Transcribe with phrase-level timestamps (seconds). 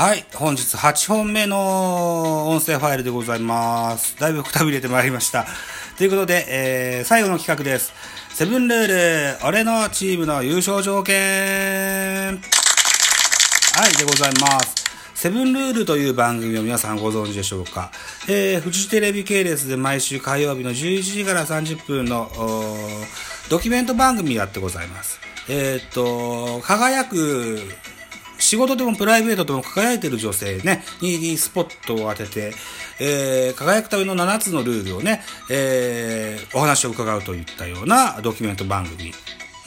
[0.00, 0.24] はい。
[0.34, 4.18] 本日8本目の音声ファイルでございます。
[4.18, 5.44] だいぶくたびれてまいりました。
[5.98, 7.92] ということで、えー、最後の企画です。
[8.30, 12.32] セブンルール、俺のチームの優勝条件は
[13.94, 14.86] い、でございます。
[15.14, 17.92] セブンルールという番組を皆さんご存知でしょうか。
[18.26, 22.30] えー、フジテレビ系列で毎週火曜日の11時から30分の
[23.50, 25.20] ドキュメント番組やってございます。
[25.50, 27.58] えーっと、輝く
[28.50, 32.52] 仕事でもプライベートでも輝いてる女性ね、にスポットを当てて、
[32.98, 39.12] えー、輝くための7つのルールをね、えー、お話を伺うといったようなドキュメント番組。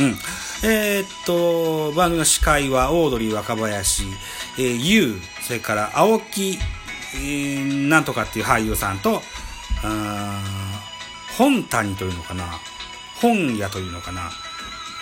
[0.00, 0.16] うん。
[0.68, 4.02] えーっと、番組の司会はオードリー若林、
[4.58, 5.14] えー、ゆう、
[5.46, 6.58] それから青木、
[7.14, 9.22] えーなんとかっていう俳優さんと、
[9.84, 10.42] あ
[11.38, 12.46] 本谷というのかな？
[13.20, 14.22] 本屋というのかな？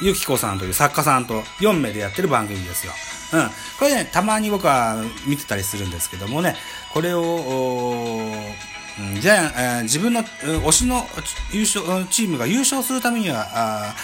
[0.00, 2.92] ゆきこさんという作家さんと4名でやってる番組ですよ。
[3.32, 3.48] うん。
[3.78, 6.56] これね、たまに僕は見てたりするんですけどもね、
[6.92, 8.32] これを、
[9.20, 11.06] じゃあ、えー自分の推しの
[11.52, 13.94] 優勝チームが優勝するためには、あ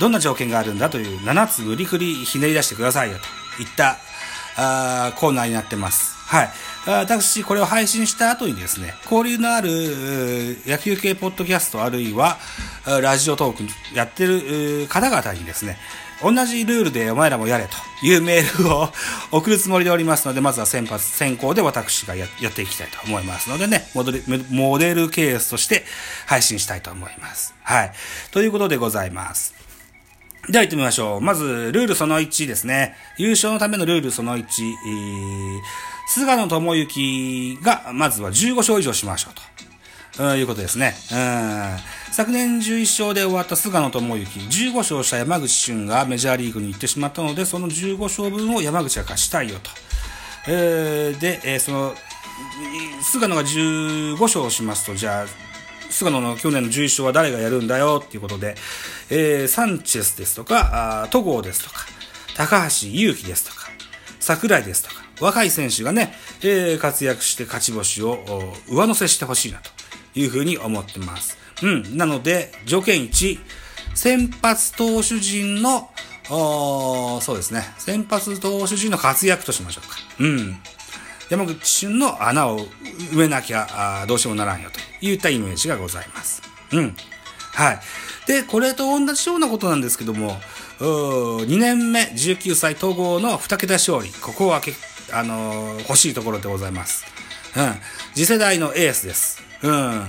[0.00, 3.18] どんな条件があるんだという7つ無理くりひねり出してくださいよ
[3.56, 3.98] といった
[4.56, 6.14] あコーナーになってます。
[6.26, 6.50] はい。
[6.86, 9.68] 私、これを配信した後にですね、交流のある
[10.66, 12.38] 野球系ポッドキャストあるいは
[13.02, 15.78] ラジオトークやってる方々にですね、
[16.22, 18.88] 同じルールでお前らもやれというメールを
[19.32, 25.84] 送るつもりでおりますので、まずは先発、先行で私がややっていきたいと思いますのでね、モデルモデルケースとして
[26.26, 27.54] 配信したいと思います。
[27.62, 27.92] はい。
[28.30, 29.63] ということでございます。
[30.48, 31.20] では行ってみましょう。
[31.20, 32.96] まず、ルールその1ですね。
[33.16, 34.42] 優勝のためのルールその1。
[34.42, 35.60] えー、
[36.08, 39.42] 菅野智之が、まずは15勝以上しましょうと。
[40.36, 40.94] いうことですね。
[41.12, 41.76] うん。
[42.12, 49.70] 昨年11勝で終わった菅野智之、15勝した山口俊がメジャーリーグに行ってしまったので、その15勝分を山口が勝ちたいよと。
[50.46, 51.94] えーで、えーその、
[53.02, 55.26] 菅野が15勝しますと、じゃあ、
[55.94, 58.56] 菅野の去年の11勝は誰がやるんだよっていうことで、
[59.10, 61.86] えーサンチェスですとか、戸郷ですとか、
[62.36, 63.68] 高橋祐希ですとか、
[64.18, 68.18] 桜井ですとか、若い選手がね、えー活躍して勝ち星を
[68.68, 69.70] 上乗せしてほしいなと
[70.18, 71.38] いうふうに思ってます。
[71.62, 71.96] うん。
[71.96, 73.38] なので、条件1、
[73.94, 75.90] 先発投手陣の、
[76.28, 79.96] そうですね、先発投手陣の活躍としましょうか。
[80.18, 80.56] うん。
[81.30, 82.60] 山口俊の穴を
[83.12, 86.42] 埋めなきゃどうしてもならんよといったイメージがございます。
[86.72, 86.96] うん。
[87.52, 87.80] はい。
[88.26, 90.38] で、これと同じようなことなんですけども、
[90.78, 94.10] 2年目、19歳統合の2桁勝利。
[94.12, 94.72] ここはけ、
[95.12, 97.04] あのー欲しいところでございます。
[97.56, 97.74] うん。
[98.14, 99.42] 次世代のエースです。
[99.62, 100.06] うん。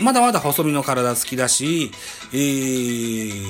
[0.00, 1.90] まだまだ細身の体つきだし、
[2.32, 3.44] えー、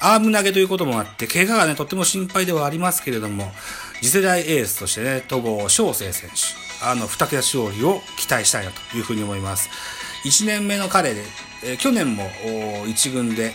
[0.00, 3.52] アーム投げということもあって、怪我がね、とっても心配ではありますけれども、
[4.02, 9.70] 次世代エースとしてね、戸郷翔征選手、あの、二桁勝利を期待したいなというふうに思います。
[10.24, 11.22] 1年目の彼で、
[11.64, 12.28] え去年も
[12.82, 13.54] お一軍で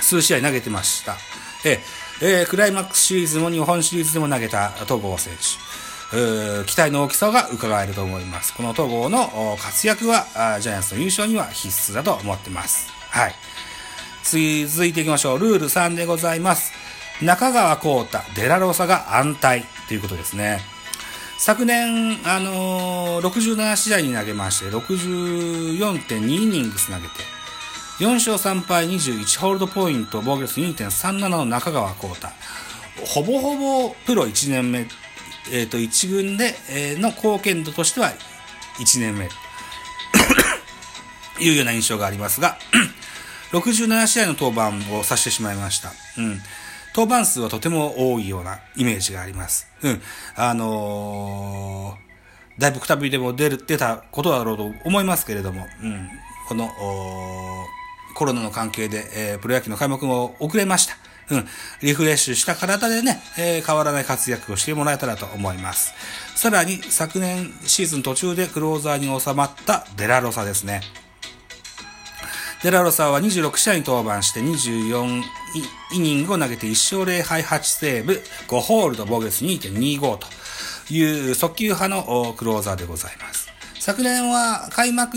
[0.00, 1.16] 数試合投げてました。
[1.64, 1.78] えー
[2.22, 5.32] えークライマックスシリーズも日本シリーズでも投げた戸郷選
[6.12, 6.16] 手。
[6.16, 8.54] えー期待の大きさが伺えると思います。
[8.54, 10.26] この戸郷の活躍は
[10.60, 12.88] ジャイアンツの優勝には必須だと思ってます。
[13.10, 13.34] はい。
[14.22, 15.38] 続いていきましょう。
[15.38, 16.72] ルール3でございます。
[17.22, 20.60] 中川幸太、デラロサが安泰ということですね。
[21.38, 27.14] 昨年、あのー67試合に投げまして、64.2イニングス投げて、
[27.98, 32.28] 4勝3敗21ホールドポイント、防御率2.37の中川幸太。
[33.04, 33.56] ほぼほ
[33.88, 34.86] ぼプロ1年目、
[35.52, 38.12] えっ、と、1軍で、えーの貢献度としては
[38.78, 39.28] 1年目。
[41.40, 42.56] いうような印象がありますが、
[43.52, 45.92] 67試合の登板をさせてしまいました。
[46.16, 46.42] うん。
[46.94, 49.68] 登板数はとても多いようなイメージがあります。
[49.82, 50.02] うん。
[50.36, 52.10] あのー
[52.60, 56.10] だいぶくたびれも出る、出たことだろうと思いますけれども、うん。
[56.46, 56.68] この、
[58.14, 60.94] コロナの関係で、えープロ野球の開幕も遅れました。
[61.30, 61.48] うん。
[61.80, 65.94] リフレッシュした体でね、えー変わらない活躍をしてもらえたらと思います。
[66.34, 70.82] さらに、昨年シーズン途中でクローザーに収まったデラロサですね。
[72.62, 75.22] デラロサは26試合に登板して24
[75.94, 80.26] イニングを投げて1勝0敗8セーブ、5ホールド防御率2.25と
[80.92, 83.48] いう速球派のクローザーでございます。
[83.78, 85.16] 昨年は開幕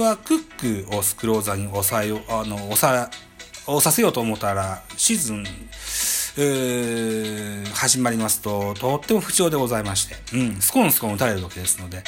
[0.00, 3.06] はクックをクローザーに抑え、あの、抑え、
[3.66, 5.44] をさせようと思ったら、シーズン、
[7.74, 12.02] 始まりますと、とっても不調でございまして、うん、スコンスコン打たれるわけですので、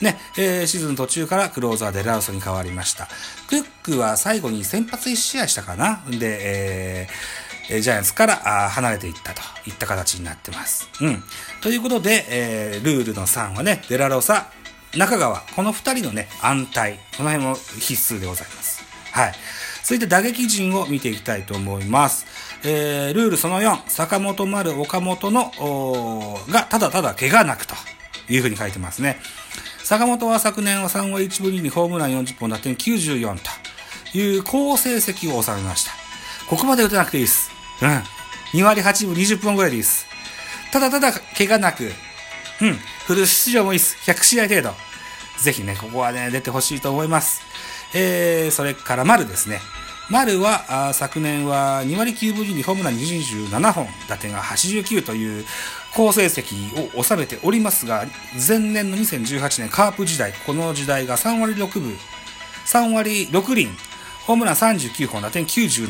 [0.00, 3.08] ね、えー、シーズン途中からクローザーデラウソに変わりました。
[3.48, 8.36] クックは最後に先発1試合したかなで、えー、ジャイアンツから
[8.70, 10.88] 離れていったといった形になってます。
[11.00, 11.22] うん。
[11.62, 14.50] ということで、えー、ルールの3はね、デラロサ、
[14.96, 18.83] 中川、この2人のね、安泰、この辺も必須でございます。
[19.14, 19.32] はい。
[19.84, 22.26] 続いて打撃陣を見ていきたいと思います。
[22.64, 25.52] えー、ルールその4、坂本丸、岡本の、
[26.50, 27.76] が、ただただ怪我なくと
[28.28, 29.20] いうふうに書いてますね。
[29.84, 33.38] 坂本は昨年は3割1分2にホームラン40本、打点94
[34.12, 35.92] という好成績を収めました。
[36.48, 37.52] ここまで打てなくていいです。
[37.82, 38.60] うん。
[38.60, 40.06] 2割8分20本ぐらいでいいです。
[40.72, 42.74] ただただ怪我なく、うん。
[43.06, 43.96] フル出場もいいです。
[44.10, 44.74] 100試合程度。
[45.40, 47.53] ぜひね、ここはね、出てほしいと思います。
[47.94, 49.60] えー、それから丸ですね。
[50.10, 55.46] 丸は、昨年は2割9分2にホームラン27本、打点が89という
[55.94, 58.04] 好成績を収めておりますが、
[58.46, 61.96] 前年の2018年カープ時代、この時代が3割6分、
[62.66, 63.70] 3割6厘、
[64.26, 65.88] ホームラン39本、打点97。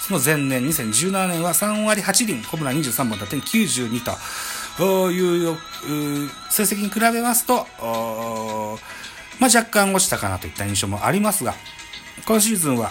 [0.00, 4.02] その前年2017年は3割8厘、ホームラン23本、打点92
[4.78, 5.58] という
[6.48, 7.66] 成績に比べますと、
[9.40, 11.54] まあ、若干落ちたかなといった印象もありますが、
[12.26, 12.90] 今シーズンは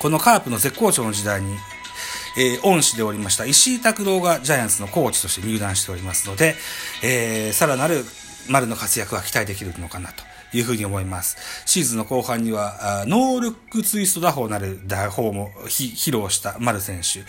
[0.00, 1.54] このカープの絶好調の時代に、
[2.38, 6.54] えー、恩師でおりました石井拓郎がジャイアンツのコーチとして入団しておりますので、
[7.02, 8.04] えー、さらなる
[8.48, 10.24] 丸の活躍は期待できるのかなと
[10.56, 11.36] いうふうに思います。
[11.66, 17.20] シーズンの後半には、ノールックツイスト打法なる打法も披露した丸選手。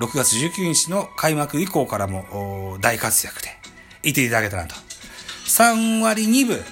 [0.00, 3.50] 6月19日の開幕以降からも大活躍で
[4.02, 4.74] いていただけたなと。
[5.46, 6.64] 3割2分、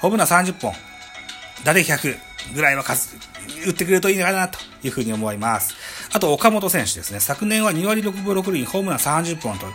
[0.00, 0.74] ホームラン30本、
[1.64, 2.32] 打点100。
[2.54, 3.16] ぐらいは数、
[3.66, 5.74] 打ってくれるといいのかなというふうに思います。
[6.12, 7.20] あと、岡本選手ですね。
[7.20, 9.66] 昨年は2割6分6厘、ホームラン30本と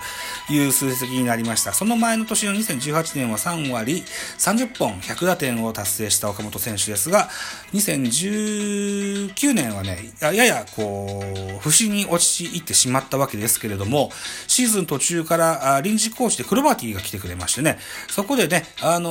[0.51, 1.73] いう数字になりました。
[1.73, 4.03] その前の年の2018年は3割
[4.37, 7.29] 30本、100打点を達成した岡本選手ですが、
[7.73, 14.11] 2019年はね、ややこう、不審に落ちいってしまったわけですけれども、
[14.47, 17.79] シーズン途中から臨時コーチでクロバティが来てくれましてね、
[18.09, 19.09] そこでね、あの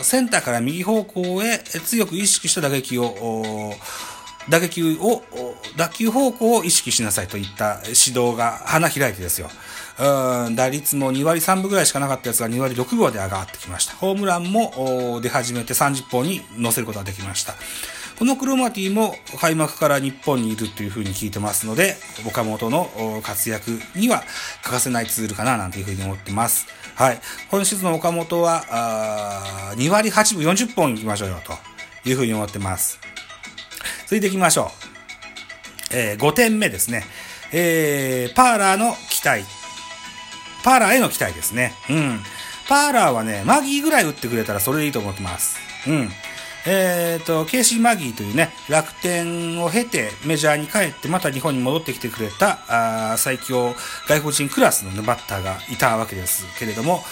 [0.00, 3.74] ー、センターから右方向へ強く意識した打撃を、
[4.48, 5.22] 打撃を、
[5.76, 9.50] 打球方向を意識しなさいといった指導が花開いてですよ。
[9.98, 13.94] うん打率も2割3分ぐらいしかなかったやつが2割6分まで上がってきました。
[13.94, 17.54] ホームランも出始めて30本に乗せることができました。
[18.22, 22.88] このクロマティも開幕から日本にいるというふうに聞いてますので、岡本の
[23.20, 24.22] 活躍には
[24.62, 26.68] 欠かせないツールかななんていうふうに思ってます。
[26.94, 27.20] はい。
[27.50, 33.00] 今シーズンの岡本は、あ2割8分40本いきましょうよというふうに思ってます。
[34.04, 35.96] 続いていきましょう。
[35.96, 37.02] えー、5点目ですね。
[37.52, 39.42] えー、パーラーの期待。
[40.62, 41.74] パーラーへの期待ですね。
[41.90, 42.20] うん。
[42.68, 45.58] パーラーはね、マギーぐらい打ってくれたらそれでいいと思ってます。
[45.88, 46.08] うん。
[46.64, 52.60] えっ、ー、と、ケイシー・マギーというね、楽天を経てメジャーに帰ってまた日本に戻ってきてくれた、
[53.12, 53.74] あ最強
[54.06, 57.02] 外国人クラスの、ね、バッターがいたわけですけれども、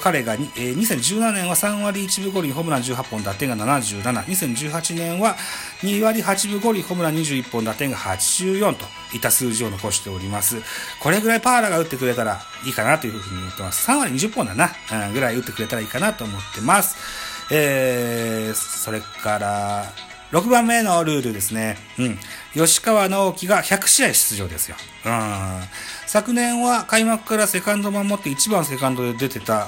[0.00, 5.34] 彼が、えー、2017年は3割1分5厘ホームラン18本打点が77、2018年は
[5.82, 10.62] 2割8分5厘ホームラン21本打点が84といった数字を残しております。
[11.00, 13.90] これぐらいパーラが打ってくれたらいいかなというふうに思ってます。
[13.90, 14.70] 3割20本だな、
[15.08, 17.29] うん、ぐらい打ってくれたらいいかなと思ってます。
[17.50, 19.84] えー、それから、
[20.32, 21.76] 6番目のルールですね。
[21.98, 22.18] うん。
[22.54, 24.76] 吉川直樹が100試合出場ですよ。
[25.04, 25.60] うん。
[26.06, 29.66] 昨年は開幕からセカンド守って1番セカンドで出てた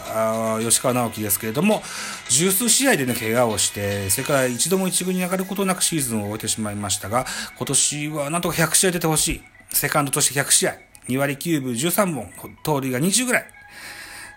[0.60, 1.82] 吉川直樹ですけれども、
[2.28, 9.42] 十数試合でね、怪我をして、世界一度も一軍に上がることなくシーズンを終えてしまいましたが、今年はなんとか100試合出てほしい。
[9.70, 10.76] セカンドとして100試合。
[11.08, 12.30] 2割9分13本、
[12.62, 13.46] 盗塁が20ぐらい。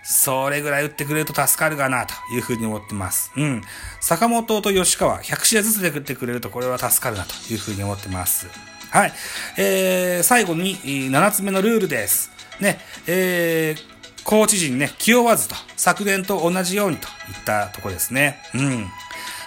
[0.08, 3.32] それぐらい打ってくれると助かるかなというふうに思ってます。
[3.36, 3.64] うん。
[4.00, 8.48] 坂本と吉川、100試合ずつで打ってくれるとこれは助かるなというふうに思ってます。
[8.92, 9.14] はい。
[9.58, 10.78] えー、最後に
[11.10, 12.30] 7つ目のルールです。
[12.60, 18.40] ね、えー、コーチ陣ね、気負わずと、昨年と同じようにといったとこですね。
[18.54, 18.88] うん。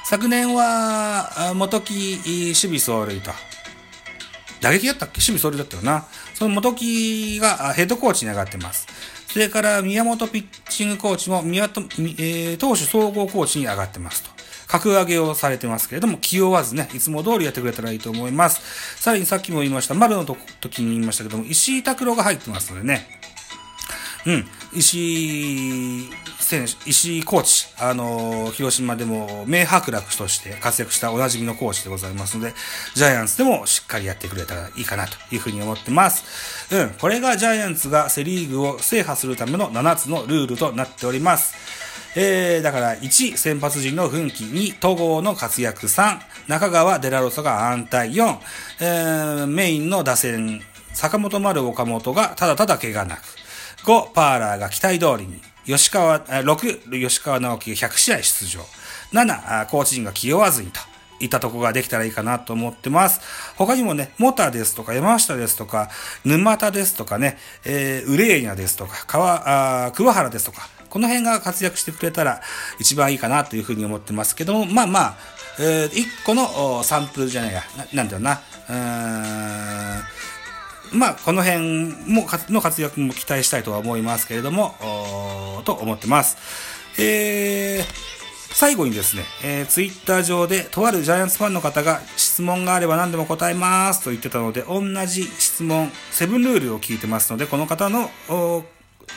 [0.05, 3.31] 昨年は、元木守備走塁と、
[4.61, 5.21] 打撃だったっけ？
[5.21, 6.05] 守備走塁だったよな。
[6.35, 8.89] その元木がヘッドコーチに上がってます。
[9.31, 14.31] それから宮本ピッチングコーチも宮と、えー、投手総合コーチに上がってますと。
[14.67, 19.03] 格上げをされてますけれども、気負わずね、いつも通りやってくれたらいいと思います。
[19.03, 23.18] さらにさっきも言いました、丸の時に言いましたけども、石井拓郎が入ってますのでね。
[24.27, 24.47] うん。
[24.73, 32.55] 石井選手、石井コーチ、あのー、広島でも名伯楽として活躍したおなじみのコーチでございますので、
[32.95, 36.75] ジャイアンツでもしっかりやってくれたらいいかなというふうに思ってます。
[36.75, 41.55] うん、これがジャイアンツがセリーグを制覇するための7つのルールとなっております。
[42.17, 48.39] えー、だから1、先発陣の奮起、2、戸郷の活躍、3、中川、デラロサが安泰、4、
[48.81, 50.63] えー、メインの打線、
[50.95, 53.21] 坂本丸岡本がただただ怪我なく、
[53.85, 58.61] 5、パーラーが期待通りに、吉川、6、吉川直樹が100試合出場、
[59.13, 60.81] 7、コーチ陣が気負わずにと。
[61.21, 63.21] いったとこができたらいいかなと思ってます。
[63.57, 65.91] 他にもね、モタですとか、山下ですとか、
[66.25, 72.41] 沼田ですとかね、えー、ウレーニャですとか、川、あ桑原ですとか、この辺が活躍してくれたら
[72.79, 75.17] 一番いいかなというふうに思ってますけども、まあまあ、
[75.61, 80.03] えー、一個のサンプルじゃないや、ななんだろうな、うーん、
[80.93, 81.61] まあ、この辺
[82.07, 84.75] も、の活躍も期待したいとは思いますけれども、
[85.65, 86.37] と思ってます。
[86.99, 87.85] えー、
[88.55, 98.11] 最後にですね、えー、ツイッター上で、とあるジャイアンツファンの方が質問があれば何でも答えますと言ってたので、同じ質問、セブンルールを聞いてますので、この方の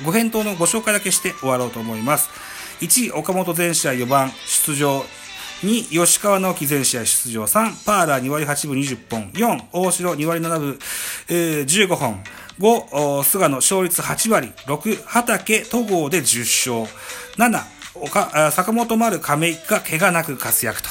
[0.06, 2.30] ご返答のご紹介だけして終わろうと思います。
[2.82, 5.04] 1、岡本全試合4番出場。
[5.64, 7.44] 2、吉川直樹全試合出場。
[7.44, 9.32] 3、パーラー2割8分20本。
[9.32, 10.80] 4、大城2割7分、
[11.30, 12.24] えー、15本。
[12.60, 14.52] 5、菅野勝率8割。
[14.66, 17.02] 6、畑戸郷で10勝。
[17.38, 17.64] 7、
[17.96, 20.90] 岡坂本丸亀井が怪我なく活躍と。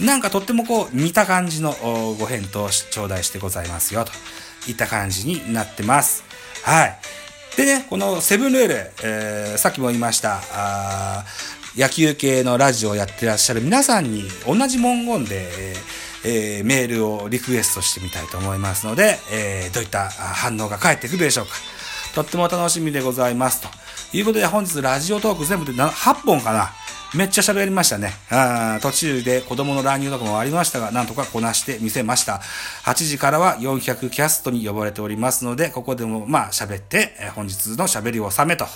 [0.00, 1.72] なんかとってもこう似た感じの
[2.18, 4.12] ご返答を頂戴してございますよと
[4.68, 6.24] いった感じになってます。
[6.64, 6.98] はい。
[7.56, 8.74] でね、このセブンルール、
[9.04, 10.40] えー、さっきも言いました、
[11.76, 15.74] 野球系のラジオをやってらっしゃる皆さんに同じ文言で、
[16.24, 21.52] えー、メールをリクエストしてみたいと思いますので、えー、どういった反応が返ってくるでしょうか。
[22.14, 23.68] とっても楽しみでございますと。
[24.16, 26.70] いうことで本日ラジオトーク全部で8本かな。
[27.16, 28.10] めっちゃ喋りましたね。
[28.30, 32.40] あ途中で子供の乱入とかもありましたが、なんとかこなしてみせました。
[32.84, 38.64] 8時からは400キャストに呼ばれておりますので、ここでもまあ喋って、本日の喋りを収めと